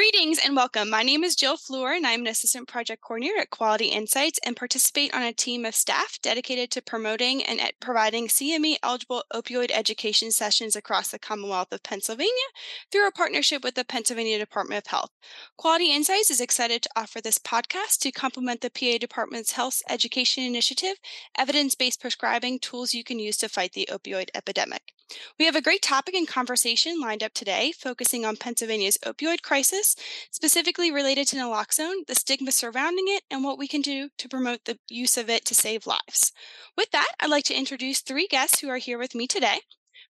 [0.00, 0.88] Greetings and welcome.
[0.88, 4.56] My name is Jill Fleur, and I'm an assistant project coordinator at Quality Insights and
[4.56, 10.30] participate on a team of staff dedicated to promoting and providing CME eligible opioid education
[10.30, 12.32] sessions across the Commonwealth of Pennsylvania
[12.90, 15.10] through a partnership with the Pennsylvania Department of Health.
[15.58, 20.44] Quality Insights is excited to offer this podcast to complement the PA Department's Health Education
[20.44, 20.96] Initiative,
[21.36, 24.94] evidence based prescribing tools you can use to fight the opioid epidemic.
[25.38, 29.96] We have a great topic and conversation lined up today, focusing on Pennsylvania's opioid crisis,
[30.30, 34.64] specifically related to naloxone, the stigma surrounding it, and what we can do to promote
[34.64, 36.32] the use of it to save lives.
[36.76, 39.60] With that, I'd like to introduce three guests who are here with me today.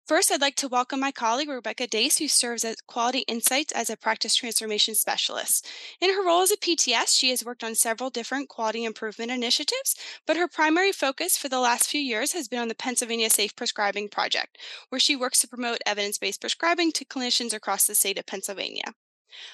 [0.09, 3.91] First, I'd like to welcome my colleague, Rebecca Dace, who serves at Quality Insights as
[3.91, 5.67] a practice transformation specialist.
[6.01, 9.93] In her role as a PTS, she has worked on several different quality improvement initiatives,
[10.25, 13.55] but her primary focus for the last few years has been on the Pennsylvania Safe
[13.55, 14.57] Prescribing Project,
[14.89, 18.95] where she works to promote evidence based prescribing to clinicians across the state of Pennsylvania.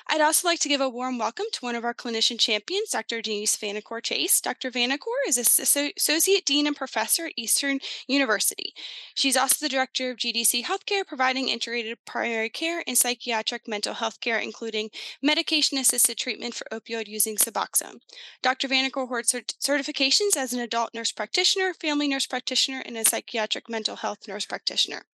[0.07, 3.21] I'd also like to give a warm welcome to one of our clinician champions, Dr.
[3.21, 4.39] Denise Vanacore Chase.
[4.41, 4.71] Dr.
[4.71, 8.73] Vanacore is an Associate Dean and Professor at Eastern University.
[9.13, 14.19] She's also the Director of GDC Healthcare, providing integrated primary care and psychiatric mental health
[14.21, 14.89] care, including
[15.21, 17.99] medication assisted treatment for opioid using Suboxone.
[18.41, 18.67] Dr.
[18.67, 23.69] Vanacore holds cert- certifications as an adult nurse practitioner, family nurse practitioner, and a psychiatric
[23.69, 25.05] mental health nurse practitioner.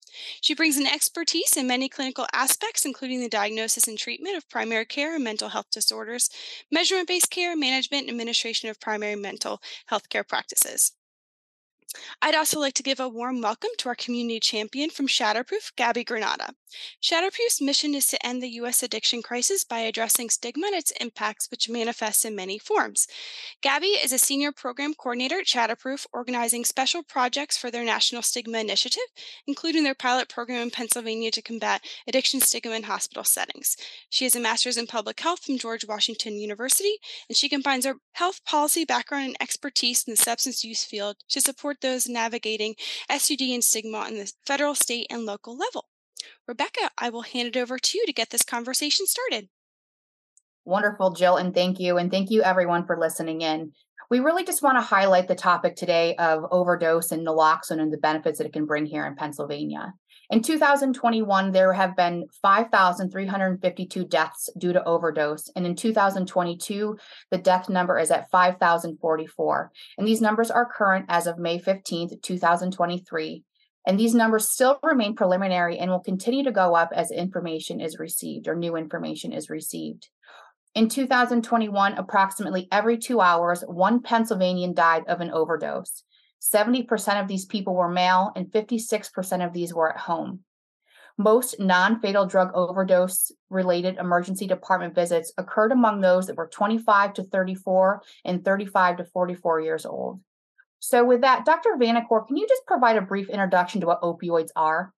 [0.41, 4.85] She brings an expertise in many clinical aspects, including the diagnosis and treatment of primary
[4.85, 6.29] care and mental health disorders,
[6.71, 10.93] measurement based care, management, and administration of primary mental health care practices.
[12.21, 16.03] I'd also like to give a warm welcome to our community champion from Shatterproof, Gabby
[16.03, 16.53] Granada.
[17.01, 18.83] Shatterproof's mission is to end the U.S.
[18.83, 23.07] addiction crisis by addressing stigma and its impacts, which manifests in many forms.
[23.61, 28.59] Gabby is a senior program coordinator at Shatterproof, organizing special projects for their National Stigma
[28.59, 29.03] Initiative,
[29.47, 33.75] including their pilot program in Pennsylvania to combat addiction stigma in hospital settings.
[34.09, 36.97] She has a master's in public health from George Washington University,
[37.29, 41.41] and she combines her health policy background and expertise in the substance use field to
[41.41, 42.75] support those navigating
[43.09, 45.85] SUD and stigma on the federal, state, and local level.
[46.47, 49.49] Rebecca, I will hand it over to you to get this conversation started.
[50.65, 51.97] Wonderful, Jill, and thank you.
[51.97, 53.71] And thank you, everyone, for listening in.
[54.11, 57.97] We really just want to highlight the topic today of overdose and naloxone and the
[57.97, 59.93] benefits that it can bring here in Pennsylvania.
[60.29, 65.49] In 2021, there have been 5,352 deaths due to overdose.
[65.55, 66.97] And in 2022,
[67.31, 69.71] the death number is at 5,044.
[69.97, 73.43] And these numbers are current as of May 15th, 2023.
[73.85, 77.97] And these numbers still remain preliminary and will continue to go up as information is
[77.97, 80.09] received or new information is received.
[80.73, 86.03] In 2021, approximately every two hours, one Pennsylvanian died of an overdose.
[86.41, 90.39] 70% of these people were male, and 56% of these were at home.
[91.17, 97.13] Most non fatal drug overdose related emergency department visits occurred among those that were 25
[97.15, 100.21] to 34 and 35 to 44 years old.
[100.81, 101.77] So, with that, Dr.
[101.79, 104.91] Vanacore, can you just provide a brief introduction to what opioids are?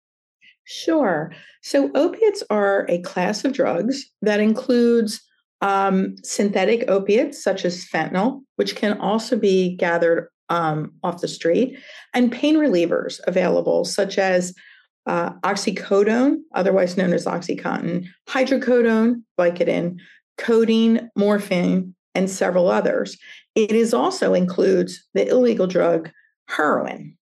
[0.63, 1.33] Sure.
[1.61, 5.21] So, opiates are a class of drugs that includes
[5.59, 11.77] um, synthetic opiates such as fentanyl, which can also be gathered um, off the street,
[12.13, 14.53] and pain relievers available, such as
[15.05, 19.97] uh, oxycodone, otherwise known as Oxycontin, hydrocodone, Vicodin,
[20.37, 23.17] codeine, morphine, and several others.
[23.55, 26.11] It is also includes the illegal drug
[26.47, 27.17] heroin.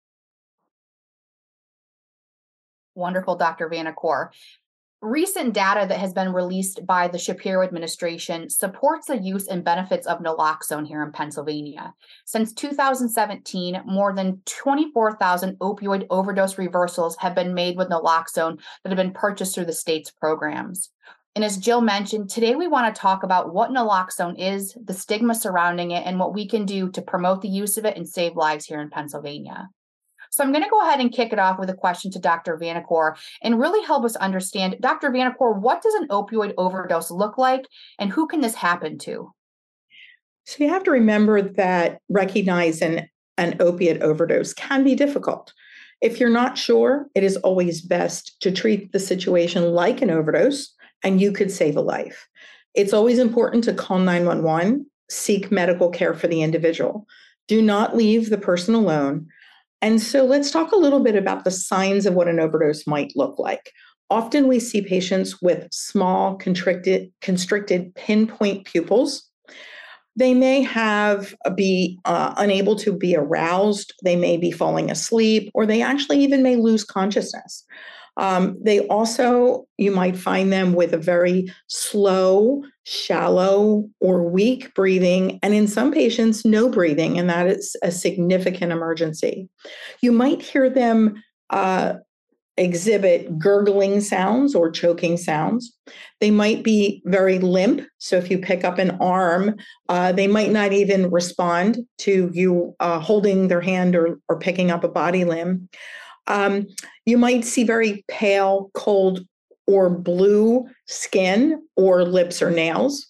[2.95, 3.69] Wonderful, Dr.
[3.69, 4.29] Vanacore.
[5.01, 10.07] Recent data that has been released by the Shapiro administration supports the use and benefits
[10.07, 11.93] of naloxone here in Pennsylvania.
[12.25, 18.97] Since 2017, more than 24,000 opioid overdose reversals have been made with naloxone that have
[18.97, 20.89] been purchased through the state's programs.
[21.37, 25.35] And as Jill mentioned, today we want to talk about what naloxone is, the stigma
[25.35, 28.35] surrounding it, and what we can do to promote the use of it and save
[28.35, 29.69] lives here in Pennsylvania.
[30.31, 32.57] So I'm going to go ahead and kick it off with a question to Dr.
[32.57, 35.11] Vanacore and really help us understand, Dr.
[35.11, 37.67] Vanacore, what does an opioid overdose look like
[37.99, 39.31] and who can this happen to?
[40.45, 43.07] So you have to remember that recognizing
[43.37, 45.53] an opiate overdose can be difficult.
[46.01, 50.73] If you're not sure, it is always best to treat the situation like an overdose
[51.03, 52.27] and you could save a life.
[52.73, 57.07] It's always important to call 911, seek medical care for the individual.
[57.47, 59.27] Do not leave the person alone
[59.81, 63.13] and so let's talk a little bit about the signs of what an overdose might
[63.15, 63.71] look like.
[64.09, 69.23] Often we see patients with small, constricted, constricted pinpoint pupils.
[70.15, 73.93] They may have uh, be uh, unable to be aroused.
[74.03, 77.63] They may be falling asleep, or they actually even may lose consciousness.
[78.17, 85.39] Um, they also, you might find them with a very slow, shallow, or weak breathing,
[85.43, 89.47] and in some patients, no breathing, and that is a significant emergency.
[90.01, 91.93] You might hear them uh,
[92.57, 95.71] exhibit gurgling sounds or choking sounds.
[96.19, 97.87] They might be very limp.
[97.99, 99.55] So if you pick up an arm,
[99.89, 104.71] uh, they might not even respond to you uh, holding their hand or, or picking
[104.71, 105.69] up a body limb.
[106.27, 106.67] Um,
[107.05, 109.25] you might see very pale, cold,
[109.65, 113.07] or blue skin or lips or nails,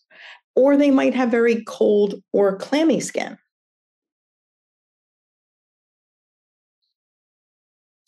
[0.56, 3.38] or they might have very cold or clammy skin.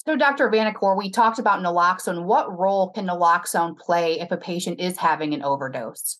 [0.06, 0.50] So, Dr.
[0.50, 2.24] Vanacore, we talked about naloxone.
[2.24, 6.18] What role can naloxone play if a patient is having an overdose?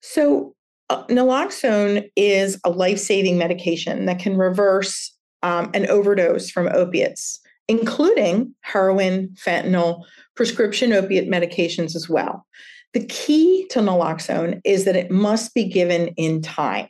[0.00, 0.56] So,
[0.90, 7.40] uh, naloxone is a life saving medication that can reverse um, an overdose from opiates,
[7.68, 10.04] including heroin, fentanyl,
[10.34, 12.46] prescription opiate medications as well.
[12.94, 16.88] The key to naloxone is that it must be given in time.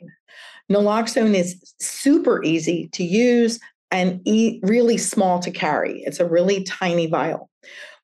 [0.71, 3.59] Naloxone is super easy to use
[3.91, 6.01] and e- really small to carry.
[6.05, 7.49] It's a really tiny vial.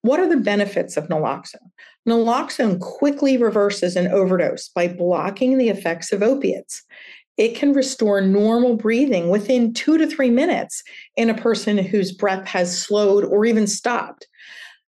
[0.01, 1.71] What are the benefits of naloxone?
[2.07, 6.83] Naloxone quickly reverses an overdose by blocking the effects of opiates.
[7.39, 10.83] It can restore normal breathing within two to three minutes
[11.15, 14.27] in a person whose breath has slowed or even stopped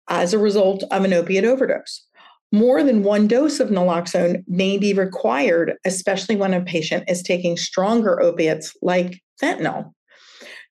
[0.08, 2.06] as a result of an opiate overdose.
[2.52, 7.56] More than one dose of naloxone may be required, especially when a patient is taking
[7.56, 9.93] stronger opiates like fentanyl.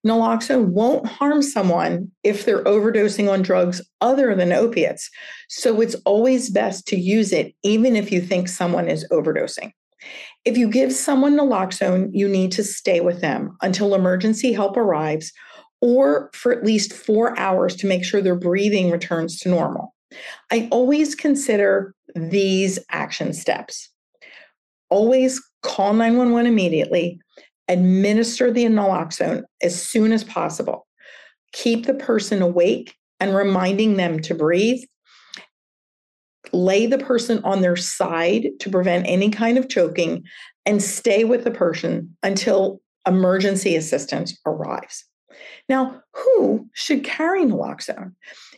[0.05, 5.09] Naloxone won't harm someone if they're overdosing on drugs other than opiates.
[5.49, 9.71] So it's always best to use it, even if you think someone is overdosing.
[10.45, 15.31] If you give someone naloxone, you need to stay with them until emergency help arrives
[15.81, 19.93] or for at least four hours to make sure their breathing returns to normal.
[20.51, 23.89] I always consider these action steps.
[24.89, 27.19] Always call 911 immediately
[27.67, 30.87] administer the naloxone as soon as possible.
[31.53, 34.83] Keep the person awake and reminding them to breathe.
[36.53, 40.23] Lay the person on their side to prevent any kind of choking
[40.65, 45.05] and stay with the person until emergency assistance arrives.
[45.67, 48.13] Now, who should carry naloxone?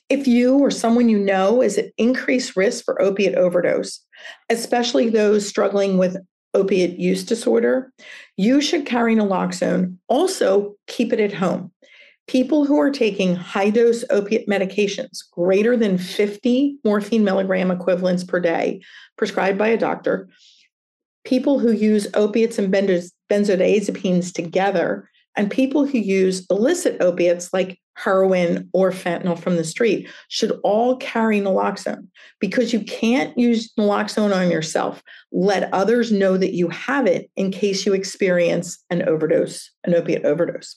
[0.10, 4.02] If you or someone you know is at increased risk for opiate overdose,
[4.50, 6.18] especially those struggling with
[6.54, 7.92] opiate use disorder,
[8.38, 9.98] you should carry naloxone.
[10.08, 11.72] Also, keep it at home.
[12.28, 18.40] People who are taking high dose opiate medications, greater than 50 morphine milligram equivalents per
[18.40, 18.82] day,
[19.18, 20.28] prescribed by a doctor,
[21.24, 28.70] people who use opiates and benzodiazepines together, and people who use illicit opiates like heroin
[28.74, 32.08] or fentanyl from the street should all carry naloxone
[32.40, 35.02] because you can't use naloxone on yourself.
[35.32, 40.26] Let others know that you have it in case you experience an overdose, an opiate
[40.26, 40.76] overdose.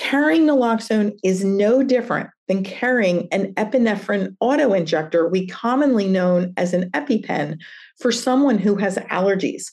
[0.00, 6.90] Carrying naloxone is no different than carrying an epinephrine autoinjector, we commonly known as an
[6.92, 7.58] EpiPen,
[7.98, 9.66] for someone who has allergies.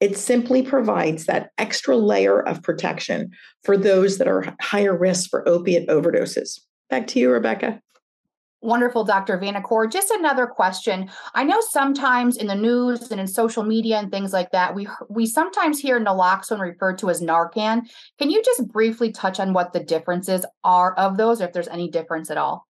[0.00, 3.30] It simply provides that extra layer of protection
[3.62, 6.58] for those that are higher risk for opiate overdoses.
[6.90, 7.80] Back to you, Rebecca.
[8.62, 9.38] Wonderful, Dr.
[9.38, 9.90] Vanacore.
[9.90, 11.08] Just another question.
[11.34, 14.86] I know sometimes in the news and in social media and things like that, we
[15.08, 17.88] we sometimes hear naloxone referred to as Narcan.
[18.18, 21.68] Can you just briefly touch on what the differences are of those, or if there's
[21.68, 22.66] any difference at all?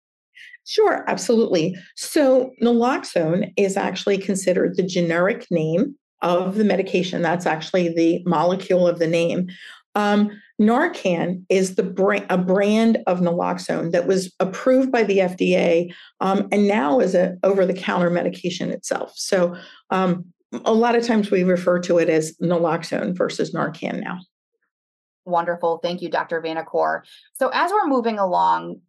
[0.66, 1.76] Sure, absolutely.
[1.96, 7.22] So naloxone is actually considered the generic name of the medication.
[7.22, 9.50] That's actually the molecule of the name.
[9.96, 10.30] Um,
[10.62, 16.48] Narcan is the brand, a brand of naloxone that was approved by the FDA um,
[16.52, 19.14] and now is a over-the-counter medication itself.
[19.16, 19.56] So
[19.90, 20.26] um,
[20.64, 24.20] a lot of times we refer to it as naloxone versus Narcan now.
[25.26, 25.80] Wonderful.
[25.80, 26.42] Thank you, Dr.
[26.42, 27.02] Vanacore.
[27.34, 28.80] So as we're moving along,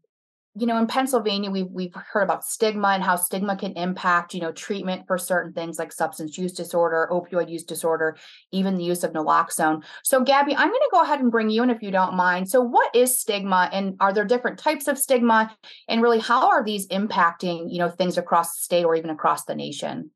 [0.59, 4.41] you know, in Pennsylvania, we've we've heard about stigma and how stigma can impact, you
[4.41, 8.17] know, treatment for certain things like substance use disorder, opioid use disorder,
[8.53, 9.85] even the use of naloxone.
[10.03, 12.49] So, Gabby, I'm going to go ahead and bring you in if you don't mind.
[12.49, 15.55] So, what is stigma, and are there different types of stigma,
[15.89, 19.45] and really, how are these impacting, you know, things across the state or even across
[19.45, 20.11] the nation?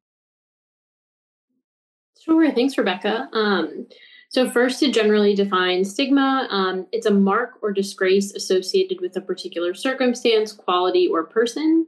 [2.25, 2.51] Sure.
[2.53, 3.29] Thanks, Rebecca.
[3.33, 3.87] Um,
[4.31, 9.21] so, first, to generally define stigma, um, it's a mark or disgrace associated with a
[9.21, 11.85] particular circumstance, quality, or person.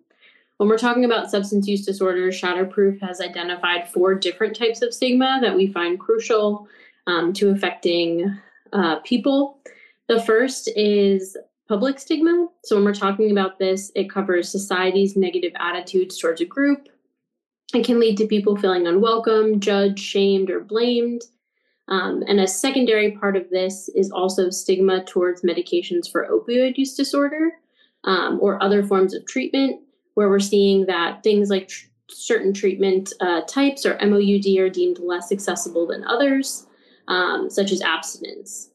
[0.57, 5.39] When we're talking about substance use disorders, Shatterproof has identified four different types of stigma
[5.41, 6.67] that we find crucial
[7.07, 8.37] um, to affecting
[8.73, 9.61] uh, people.
[10.09, 11.37] The first is
[11.69, 12.49] public stigma.
[12.65, 16.89] So when we're talking about this, it covers society's negative attitudes towards a group.
[17.73, 21.23] It can lead to people feeling unwelcome, judged, shamed, or blamed.
[21.89, 26.95] Um, and a secondary part of this is also stigma towards medications for opioid use
[26.95, 27.53] disorder
[28.05, 29.81] um, or other forms of treatment,
[30.15, 34.99] where we're seeing that things like tr- certain treatment uh, types or MOUD are deemed
[35.01, 36.67] less accessible than others,
[37.09, 38.71] um, such as abstinence.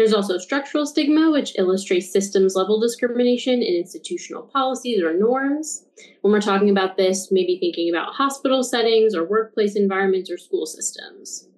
[0.00, 5.84] There's also structural stigma, which illustrates systems level discrimination in institutional policies or norms.
[6.22, 10.64] When we're talking about this, maybe thinking about hospital settings or workplace environments or school
[10.64, 11.49] systems.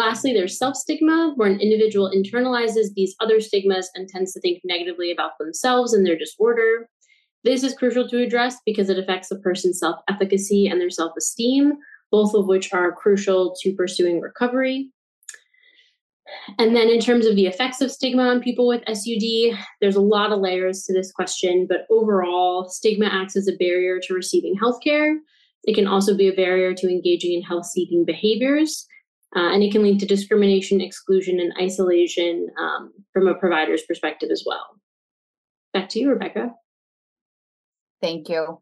[0.00, 4.62] Lastly, there's self stigma, where an individual internalizes these other stigmas and tends to think
[4.64, 6.88] negatively about themselves and their disorder.
[7.44, 11.12] This is crucial to address because it affects a person's self efficacy and their self
[11.18, 11.74] esteem,
[12.10, 14.90] both of which are crucial to pursuing recovery.
[16.58, 20.00] And then, in terms of the effects of stigma on people with SUD, there's a
[20.00, 24.56] lot of layers to this question, but overall, stigma acts as a barrier to receiving
[24.56, 25.16] healthcare.
[25.64, 28.86] It can also be a barrier to engaging in health seeking behaviors,
[29.36, 34.30] uh, and it can lead to discrimination, exclusion, and isolation um, from a provider's perspective
[34.32, 34.80] as well.
[35.72, 36.52] Back to you, Rebecca.
[38.00, 38.58] Thank you.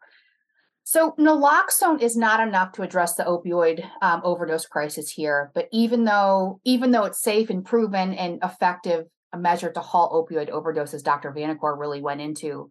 [0.85, 5.51] So naloxone is not enough to address the opioid um, overdose crisis here.
[5.55, 10.13] But even though even though it's safe and proven and effective a measure to halt
[10.13, 11.31] opioid overdoses, Dr.
[11.33, 12.71] Vanacore really went into,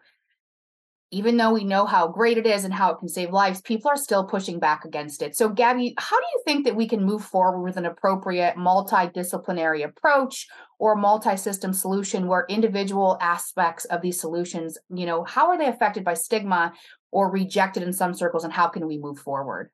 [1.11, 3.89] even though we know how great it is and how it can save lives, people
[3.89, 5.37] are still pushing back against it.
[5.37, 9.85] So, Gabby, how do you think that we can move forward with an appropriate multidisciplinary
[9.85, 10.47] approach
[10.79, 16.03] or multi-system solution where individual aspects of these solutions, you know, how are they affected
[16.03, 16.73] by stigma
[17.11, 19.71] or rejected in some circles and how can we move forward?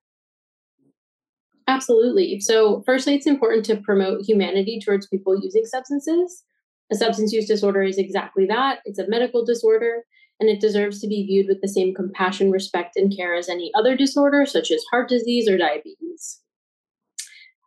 [1.68, 2.40] Absolutely.
[2.42, 6.44] So, firstly, it's important to promote humanity towards people using substances.
[6.92, 10.04] A substance use disorder is exactly that it's a medical disorder,
[10.44, 13.72] and it deserves to be viewed with the same compassion, respect, and care as any
[13.76, 16.42] other disorder, such as heart disease or diabetes.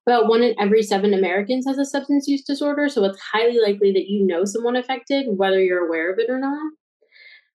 [0.06, 3.92] About one in every seven Americans has a substance use disorder, so it's highly likely
[3.92, 6.70] that you know someone affected, whether you're aware of it or not.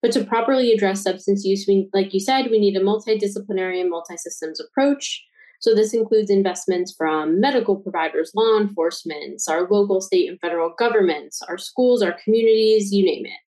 [0.01, 3.91] But to properly address substance use, we, like you said, we need a multidisciplinary and
[3.91, 5.23] multi-systems approach.
[5.59, 11.43] So this includes investments from medical providers, law enforcement, our local, state, and federal governments,
[11.47, 13.50] our schools, our communities, you name it.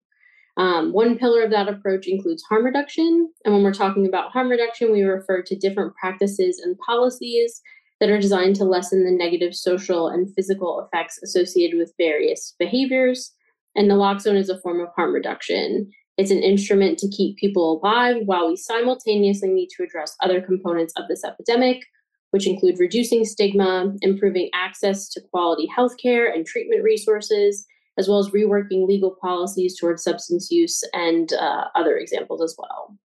[0.60, 3.32] Um, one pillar of that approach includes harm reduction.
[3.46, 7.62] And when we're talking about harm reduction, we refer to different practices and policies
[8.01, 13.34] that are designed to lessen the negative social and physical effects associated with various behaviors.
[13.74, 15.89] And naloxone is a form of harm reduction.
[16.18, 20.94] It's an instrument to keep people alive while we simultaneously need to address other components
[20.98, 21.86] of this epidemic,
[22.32, 27.66] which include reducing stigma, improving access to quality healthcare and treatment resources,
[27.98, 32.98] as well as reworking legal policies towards substance use and uh, other examples as well.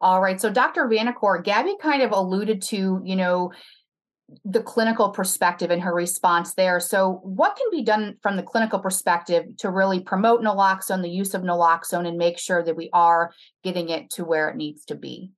[0.00, 0.40] All right.
[0.40, 0.86] So, Dr.
[0.86, 3.52] Vanacore, Gabby kind of alluded to, you know,
[4.44, 6.80] the clinical perspective and her response there.
[6.80, 11.32] So, what can be done from the clinical perspective to really promote naloxone, the use
[11.32, 13.32] of naloxone, and make sure that we are
[13.64, 15.30] getting it to where it needs to be?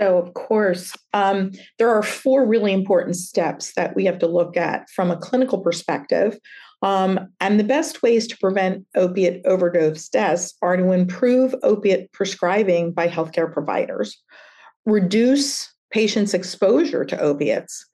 [0.00, 4.56] So, of course, um, there are four really important steps that we have to look
[4.56, 6.38] at from a clinical perspective.
[6.82, 12.92] Um, and the best ways to prevent opiate overdose deaths are to improve opiate prescribing
[12.92, 14.16] by healthcare providers,
[14.86, 17.84] reduce patients' exposure to opiates,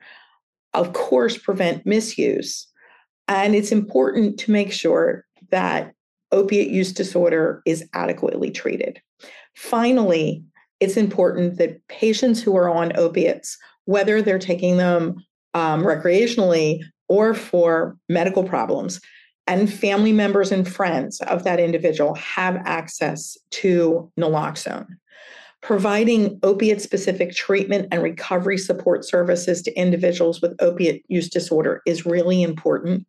[0.74, 2.68] of course, prevent misuse.
[3.26, 5.92] And it's important to make sure that
[6.30, 9.00] opiate use disorder is adequately treated.
[9.56, 10.44] Finally,
[10.80, 15.16] it's important that patients who are on opiates, whether they're taking them
[15.54, 19.00] um, recreationally or for medical problems,
[19.46, 24.88] and family members and friends of that individual have access to naloxone
[25.66, 32.06] providing opiate specific treatment and recovery support services to individuals with opiate use disorder is
[32.06, 33.04] really important.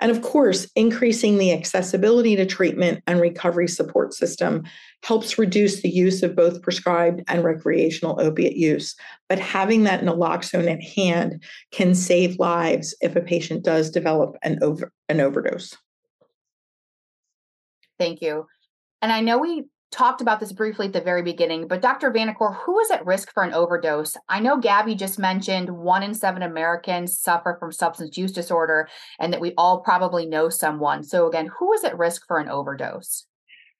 [0.00, 4.64] And of course, increasing the accessibility to treatment and recovery support system
[5.02, 8.94] helps reduce the use of both prescribed and recreational opiate use.
[9.28, 14.58] But having that naloxone at hand can save lives if a patient does develop an,
[14.62, 15.76] over, an overdose.
[17.98, 18.46] Thank you.
[19.02, 22.10] And I know we talked about this briefly at the very beginning, but Dr.
[22.10, 24.16] Vanacore, who is at risk for an overdose?
[24.28, 29.32] I know Gabby just mentioned one in seven Americans suffer from substance use disorder and
[29.32, 31.02] that we all probably know someone.
[31.02, 33.26] So, again, who is at risk for an overdose?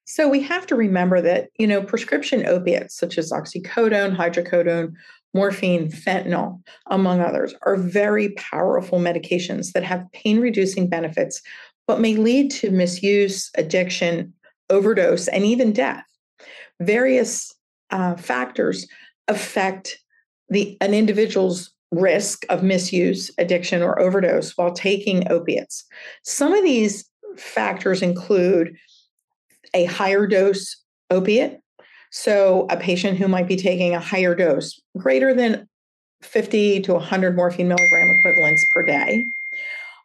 [0.05, 4.95] So we have to remember that, you know, prescription opiates such as oxycodone, hydrocodone,
[5.35, 11.43] morphine, fentanyl, among others, are very powerful medications that have pain reducing benefits
[11.88, 14.33] but may lead to misuse, addiction,
[14.71, 16.05] overdose, and even death.
[16.81, 17.55] Various
[17.91, 18.87] uh, factors
[19.29, 19.99] affect
[20.49, 25.85] the an individual's risk of misuse, addiction, or overdose while taking opiates.
[26.23, 28.77] Some of these factors include
[29.75, 30.77] a higher dose
[31.11, 31.61] opiate.
[32.11, 35.69] So, a patient who might be taking a higher dose, greater than
[36.23, 39.27] 50 to 100 morphine milligram equivalents per day.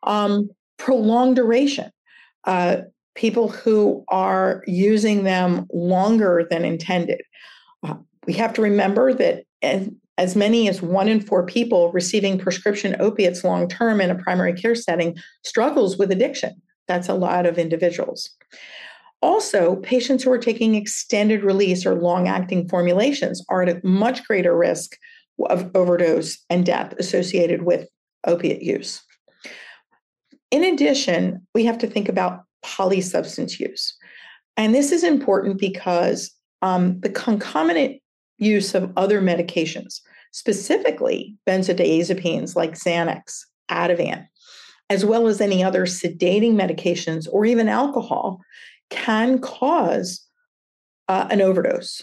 [0.03, 1.91] Um, prolonged duration.
[2.43, 2.77] Uh,
[3.15, 7.21] people who are using them longer than intended.
[7.83, 12.39] Uh, we have to remember that as, as many as one in four people receiving
[12.39, 16.61] prescription opiates long term in a primary care setting struggles with addiction.
[16.87, 18.29] That's a lot of individuals.
[19.21, 24.25] Also, patients who are taking extended release or long acting formulations are at a much
[24.25, 24.97] greater risk
[25.49, 27.87] of overdose and death associated with
[28.27, 29.01] opiate use.
[30.51, 33.95] In addition, we have to think about polysubstance use.
[34.57, 38.01] And this is important because um, the concomitant
[38.37, 39.99] use of other medications,
[40.31, 44.27] specifically benzodiazepines like Xanax, Ativan,
[44.89, 48.39] as well as any other sedating medications or even alcohol,
[48.89, 50.25] can cause
[51.07, 52.01] uh, an overdose.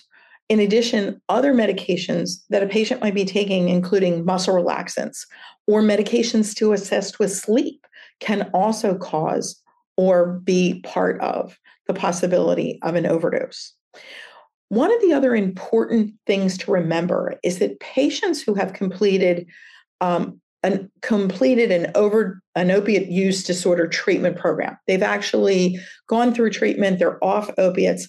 [0.49, 5.25] In addition, other medications that a patient might be taking, including muscle relaxants
[5.69, 7.87] or medications to assist with sleep,
[8.19, 9.63] can also cause
[10.01, 13.75] or be part of the possibility of an overdose.
[14.71, 19.47] One of the other important things to remember is that patients who have completed
[20.01, 24.79] um, an completed an over an opiate use disorder treatment program.
[24.87, 28.09] They've actually gone through treatment, they're off opiates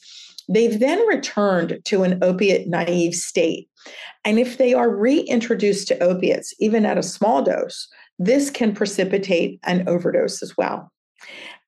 [0.52, 3.70] They've then returned to an opiate naive state.
[4.26, 7.88] And if they are reintroduced to opiates, even at a small dose,
[8.20, 10.92] this can precipitate an overdose as well.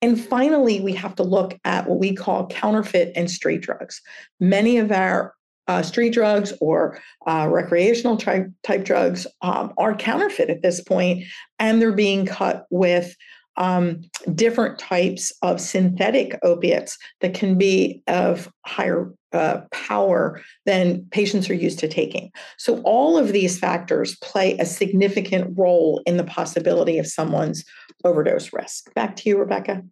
[0.04, 4.02] And finally, we have to look at what we call counterfeit and street drugs.
[4.38, 5.34] Many of our
[5.70, 11.24] uh, street drugs or uh, recreational type, type drugs um, are counterfeit at this point,
[11.58, 13.16] and they're being cut with
[13.58, 14.02] um,
[14.34, 21.56] different types of synthetic opiates that can be of higher uh, power than patients are
[21.56, 22.32] used to taking.
[22.58, 27.66] So, all of these factors play a significant role in the possibility of someone's
[28.04, 28.94] overdose risk.
[28.94, 29.84] Back to you, Rebecca.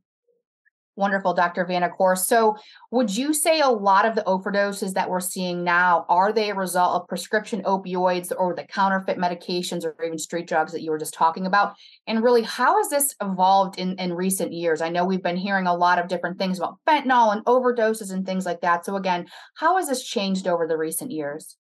[1.02, 1.66] Wonderful, Dr.
[1.66, 2.16] Vanacore.
[2.16, 2.56] So,
[2.92, 6.56] would you say a lot of the overdoses that we're seeing now are they a
[6.56, 11.00] result of prescription opioids or the counterfeit medications or even street drugs that you were
[11.00, 11.74] just talking about?
[12.06, 14.80] And really, how has this evolved in, in recent years?
[14.80, 18.24] I know we've been hearing a lot of different things about fentanyl and overdoses and
[18.24, 18.86] things like that.
[18.86, 21.58] So, again, how has this changed over the recent years?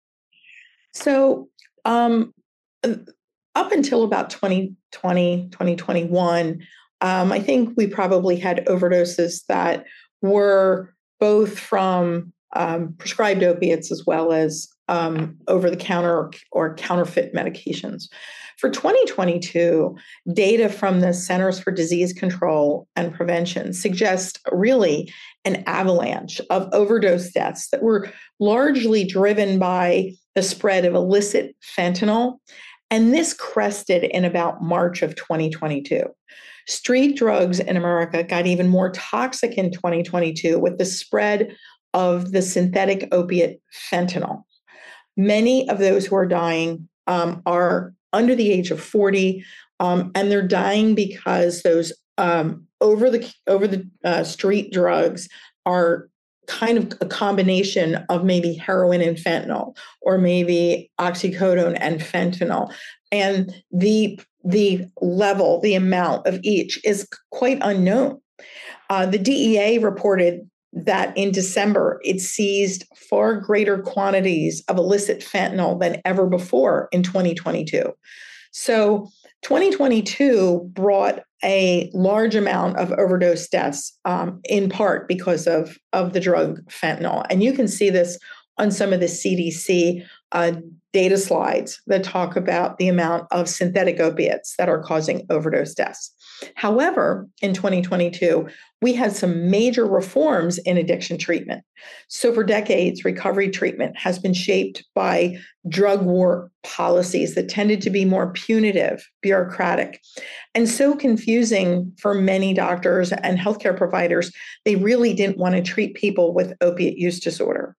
[0.94, 1.48] So,
[1.86, 2.34] um,
[3.56, 6.62] up until about 2020, 2021,
[7.02, 9.86] um, I think we probably had overdoses that
[10.22, 16.76] were both from um, prescribed opiates as well as um, over the counter or, or,
[16.76, 18.10] counterfeit medications.
[18.58, 19.96] For 2022,
[20.34, 25.14] data from the Centers for Disease Control and Prevention suggest really
[25.46, 28.10] an avalanche of overdose deaths that were
[28.40, 32.40] largely driven by the spread of illicit fentanyl.
[32.92, 36.04] And this crested in about March of 2022.
[36.70, 41.56] Street drugs in America got even more toxic in 2022 with the spread
[41.96, 43.60] of the synthetic opiate
[43.92, 44.44] fentanyl.
[45.18, 49.44] Many of those who are dying um, are under the age of 40,
[49.80, 55.28] um, and they're dying because those um, over the over the uh, street drugs
[55.66, 56.08] are
[56.46, 62.72] kind of a combination of maybe heroin and fentanyl, or maybe oxycodone and fentanyl.
[63.12, 68.22] And the the level, the amount of each is quite unknown.
[68.90, 75.80] Uh, the DEA reported that in December it seized far greater quantities of illicit fentanyl
[75.80, 77.92] than ever before in 2022.
[78.52, 79.10] So
[79.44, 86.20] 2022 brought a large amount of overdose deaths, um, in part because of, of the
[86.20, 87.26] drug fentanyl.
[87.30, 88.20] And you can see this
[88.58, 90.54] on some of the CDC uh,
[90.92, 96.14] data slides that talk about the amount of synthetic opiates that are causing overdose deaths.
[96.56, 98.48] However, in 2022,
[98.82, 101.64] we had some major reforms in addiction treatment.
[102.08, 105.38] So, for decades, recovery treatment has been shaped by
[105.68, 110.02] drug war policies that tended to be more punitive, bureaucratic,
[110.56, 114.32] and so confusing for many doctors and healthcare providers.
[114.64, 117.76] They really didn't want to treat people with opiate use disorder.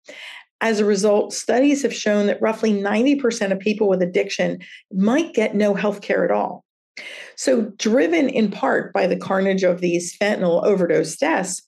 [0.60, 4.58] As a result, studies have shown that roughly 90% of people with addiction
[4.92, 6.64] might get no health care at all.
[7.36, 11.62] So, driven in part by the carnage of these fentanyl overdose deaths,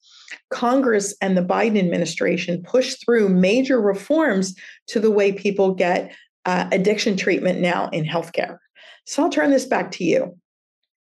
[0.50, 4.54] Congress and the Biden administration pushed through major reforms
[4.88, 8.58] to the way people get uh, addiction treatment now in healthcare.
[9.06, 10.38] So I'll turn this back to you.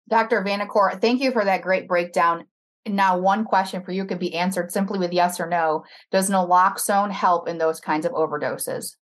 [0.09, 0.43] Dr.
[0.43, 2.45] Vanacore, thank you for that great breakdown.
[2.87, 5.85] Now, one question for you could be answered simply with yes or no.
[6.11, 8.97] Does naloxone help in those kinds of overdoses?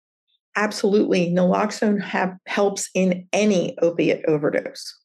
[0.55, 1.29] Absolutely.
[1.31, 4.97] Naloxone have, helps in any opiate overdose.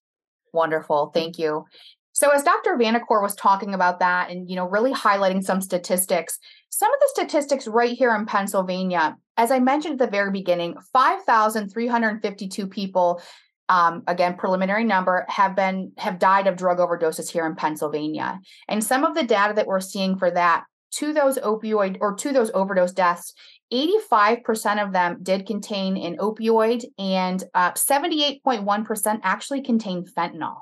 [0.53, 1.11] Wonderful.
[1.15, 1.65] Thank you.
[2.13, 2.77] So as Dr.
[2.77, 6.39] Vanacore was talking about that and you know really highlighting some statistics,
[6.71, 10.77] some of the statistics right here in Pennsylvania, as I mentioned at the very beginning,
[10.93, 13.21] 5,352 people
[13.69, 18.41] um, again preliminary number have been have died of drug overdoses here in pennsylvania.
[18.69, 22.33] And some of the data that we're seeing for that to those opioid or to
[22.33, 23.35] those overdose deaths
[23.73, 30.59] 85% of them did contain an opioid and uh, 78.1% actually contained fentanyl.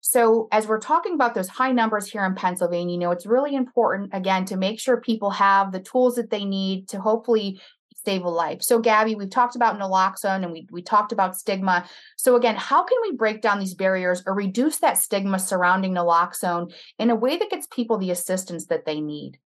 [0.00, 3.56] So, as we're talking about those high numbers here in Pennsylvania, you know, it's really
[3.56, 7.60] important, again, to make sure people have the tools that they need to hopefully
[8.06, 8.62] a life.
[8.62, 11.86] So, Gabby, we've talked about naloxone and we, we talked about stigma.
[12.16, 16.72] So, again, how can we break down these barriers or reduce that stigma surrounding naloxone
[16.98, 19.38] in a way that gets people the assistance that they need?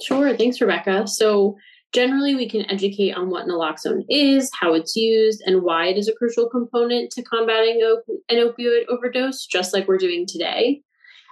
[0.00, 0.36] Sure.
[0.36, 1.06] Thanks, Rebecca.
[1.06, 1.56] So,
[1.92, 6.08] Generally, we can educate on what naloxone is, how it's used, and why it is
[6.08, 10.80] a crucial component to combating op- an opioid overdose, just like we're doing today.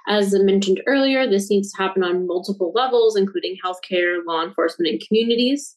[0.09, 4.91] As I mentioned earlier, this needs to happen on multiple levels, including healthcare, law enforcement,
[4.91, 5.77] and communities.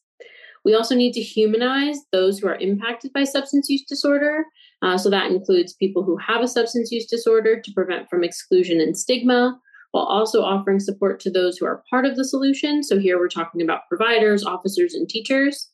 [0.66, 4.46] We also need to humanize those who are impacted by substance use disorder.
[4.82, 8.80] Uh, so that includes people who have a substance use disorder to prevent from exclusion
[8.80, 9.60] and stigma,
[9.92, 12.82] while also offering support to those who are part of the solution.
[12.82, 15.70] So here we're talking about providers, officers, and teachers.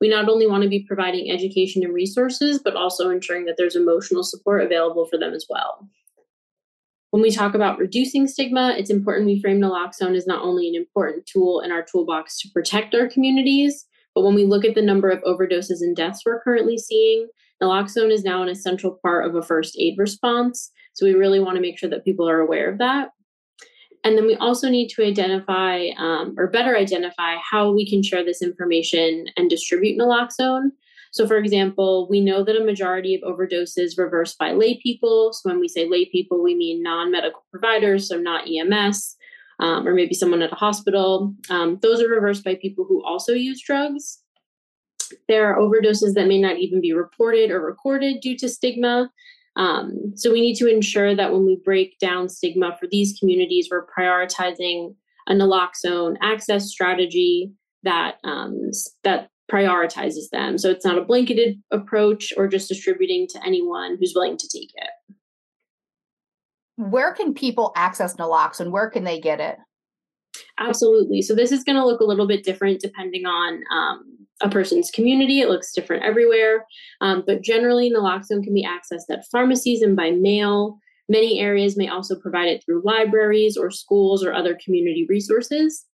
[0.00, 3.76] We not only want to be providing education and resources, but also ensuring that there's
[3.76, 5.88] emotional support available for them as well.
[7.10, 10.74] When we talk about reducing stigma, it's important we frame naloxone as not only an
[10.74, 14.82] important tool in our toolbox to protect our communities, but when we look at the
[14.82, 17.28] number of overdoses and deaths we're currently seeing,
[17.62, 20.70] naloxone is now an essential part of a first aid response.
[20.92, 23.10] So we really want to make sure that people are aware of that.
[24.04, 28.24] And then we also need to identify um, or better identify how we can share
[28.24, 30.70] this information and distribute naloxone.
[31.12, 35.32] So, for example, we know that a majority of overdoses reverse by lay people.
[35.32, 39.16] So, when we say lay people, we mean non medical providers, so not EMS,
[39.60, 41.34] um, or maybe someone at a hospital.
[41.50, 44.18] Um, those are reversed by people who also use drugs.
[45.28, 49.10] There are overdoses that may not even be reported or recorded due to stigma.
[49.56, 53.68] Um, so we need to ensure that when we break down stigma for these communities,
[53.70, 54.94] we're prioritizing
[55.28, 58.70] a naloxone access strategy that um,
[59.04, 60.58] that prioritizes them.
[60.58, 64.70] So it's not a blanketed approach or just distributing to anyone who's willing to take
[64.74, 64.90] it.
[66.76, 68.70] Where can people access naloxone?
[68.70, 69.56] Where can they get it?
[70.58, 71.22] Absolutely.
[71.22, 74.04] So this is going to look a little bit different depending on um,
[74.40, 75.40] a person's community.
[75.40, 76.64] It looks different everywhere.
[77.00, 80.78] Um, but generally, naloxone can be accessed at pharmacies and by mail.
[81.08, 85.86] Many areas may also provide it through libraries or schools or other community resources.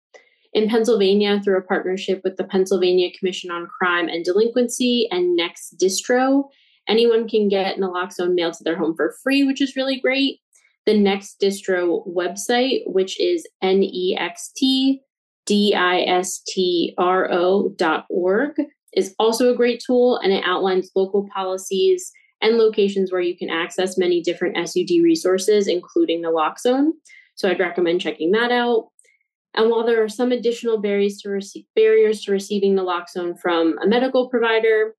[0.54, 5.76] In Pennsylvania, through a partnership with the Pennsylvania Commission on Crime and Delinquency and Next
[5.82, 6.44] Distro,
[6.88, 10.38] anyone can get naloxone mailed to their home for free, which is really great.
[10.86, 15.00] The Next Distro website, which is n e x t
[15.44, 18.52] d i s t r o dot org,
[18.92, 23.50] is also a great tool and it outlines local policies and locations where you can
[23.50, 26.90] access many different SUD resources, including the naloxone.
[27.34, 28.90] So I'd recommend checking that out.
[29.54, 33.86] And while there are some additional barriers to, rece- barriers to receiving naloxone from a
[33.86, 34.94] medical provider,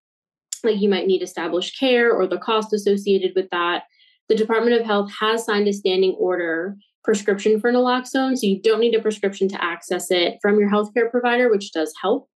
[0.63, 3.83] like you might need established care or the cost associated with that,
[4.29, 8.37] the Department of Health has signed a standing order prescription for naloxone.
[8.37, 11.93] So you don't need a prescription to access it from your healthcare provider, which does
[12.01, 12.27] help.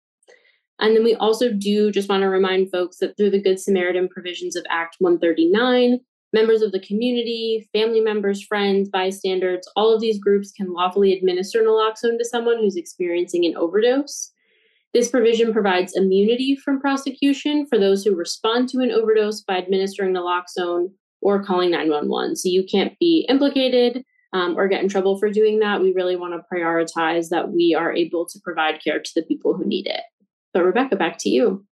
[0.80, 4.08] And then we also do just want to remind folks that through the Good Samaritan
[4.08, 6.00] provisions of Act 139,
[6.34, 11.62] members of the community, family members, friends, bystanders, all of these groups can lawfully administer
[11.62, 14.32] naloxone to someone who's experiencing an overdose.
[14.94, 20.14] This provision provides immunity from prosecution for those who respond to an overdose by administering
[20.14, 20.88] naloxone
[21.22, 22.38] or calling 911.
[22.38, 25.82] So you can't be implicated um, or get in trouble for doing that.
[25.82, 29.56] We really want to prioritize that we are able to provide care to the people
[29.56, 30.02] who need it.
[30.54, 31.66] But Rebecca, back to you.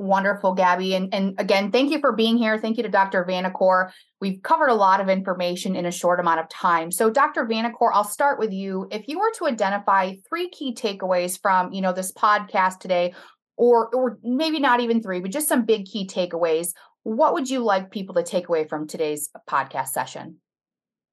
[0.00, 0.94] Wonderful, Gabby.
[0.94, 2.56] And, and again, thank you for being here.
[2.56, 3.24] Thank you to Dr.
[3.24, 3.90] Vanacore.
[4.20, 6.92] We've covered a lot of information in a short amount of time.
[6.92, 7.46] So, Dr.
[7.46, 8.86] Vanacore, I'll start with you.
[8.92, 13.12] If you were to identify three key takeaways from, you know, this podcast today,
[13.56, 17.58] or or maybe not even three, but just some big key takeaways, what would you
[17.58, 20.36] like people to take away from today's podcast session?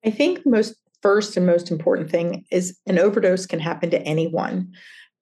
[0.05, 4.01] I think the most first and most important thing is an overdose can happen to
[4.03, 4.73] anyone.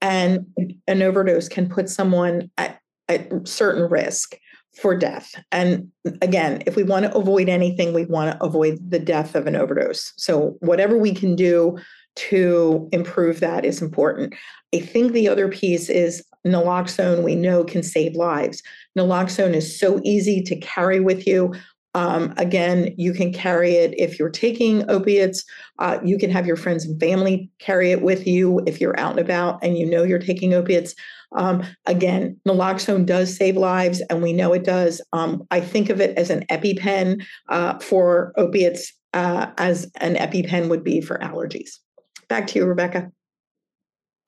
[0.02, 0.48] And
[0.86, 4.36] an overdose can put someone at, at certain risk
[4.82, 5.36] for death.
[5.52, 9.46] And again, if we want to avoid anything, we want to avoid the death of
[9.46, 10.14] an overdose.
[10.18, 11.78] So, whatever we can do
[12.16, 14.36] to improve that is important.
[14.74, 18.62] I think the other piece is naloxone, we know can save lives.
[18.98, 21.54] Naloxone is so easy to carry with you.
[21.96, 25.44] Um, again, you can carry it if you're taking opiates.
[25.80, 29.12] Uh, you can have your friends and family carry it with you if you're out
[29.12, 30.96] and about and you know you're taking opiates.
[31.36, 35.02] Um, again, naloxone does save lives, and we know it does.
[35.14, 40.70] Um, I think of it as an EpiPen uh, for opiates, uh, as an EpiPen
[40.70, 41.80] would be for allergies.
[42.28, 43.12] Back to you, Rebecca.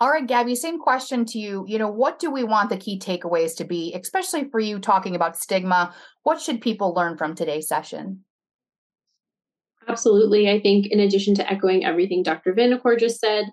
[0.02, 1.66] All right, Gabby, same question to you.
[1.68, 5.16] You know, what do we want the key takeaways to be, especially for you talking
[5.16, 5.96] about stigma?
[6.24, 8.26] What should people learn from today's session?
[9.88, 10.50] Absolutely.
[10.50, 12.54] I think, in addition to echoing everything Dr.
[12.54, 13.46] Vanacore just said,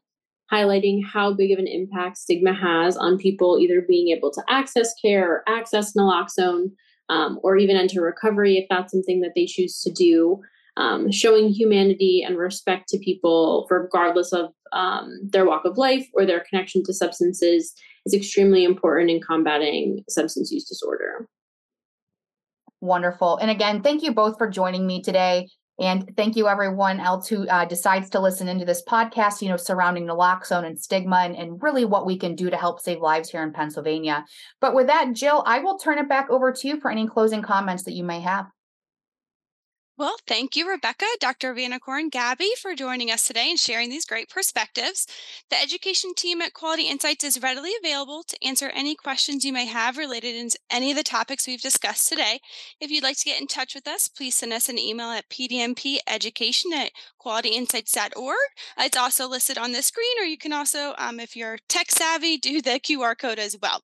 [0.52, 4.92] highlighting how big of an impact stigma has on people either being able to access
[5.00, 6.72] care or access naloxone
[7.08, 10.42] um, or even enter recovery if that's something that they choose to do
[10.76, 16.26] um, showing humanity and respect to people, regardless of um, their walk of life or
[16.26, 17.74] their connection to substances,
[18.06, 21.28] is extremely important in combating substance use disorder.
[22.80, 23.36] Wonderful.
[23.36, 25.48] And again, thank you both for joining me today.
[25.80, 29.56] And thank you, everyone else who uh, decides to listen into this podcast, you know,
[29.56, 33.30] surrounding naloxone and stigma and, and really what we can do to help save lives
[33.30, 34.24] here in Pennsylvania.
[34.60, 37.42] But with that, Jill, I will turn it back over to you for any closing
[37.42, 38.46] comments that you may have.
[40.02, 41.54] Well, thank you, Rebecca, Dr.
[41.54, 45.06] Vanacore, and Gabby for joining us today and sharing these great perspectives.
[45.48, 49.66] The education team at Quality Insights is readily available to answer any questions you may
[49.66, 52.40] have related to any of the topics we've discussed today.
[52.80, 55.28] If you'd like to get in touch with us, please send us an email at
[55.28, 56.90] pdmpeducation at
[57.24, 58.36] qualityinsights.org.
[58.78, 62.38] It's also listed on the screen, or you can also, um, if you're tech savvy,
[62.38, 63.82] do the QR code as well.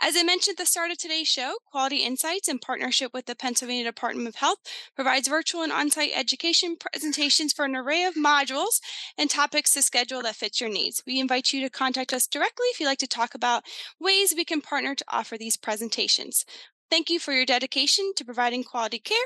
[0.00, 3.34] As I mentioned at the start of today's show, Quality Insights, in partnership with the
[3.34, 4.58] Pennsylvania Department of Health,
[4.94, 8.80] provides virtual and on site education presentations for an array of modules
[9.18, 11.02] and topics to schedule that fits your needs.
[11.06, 13.64] We invite you to contact us directly if you'd like to talk about
[13.98, 16.44] ways we can partner to offer these presentations.
[16.90, 19.16] Thank you for your dedication to providing quality care,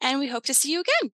[0.00, 1.12] and we hope to see you again.